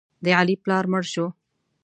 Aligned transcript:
د 0.23 0.25
علي 0.39 0.55
پلار 0.63 0.85
مړ 0.91 1.03
شو. 1.13 1.27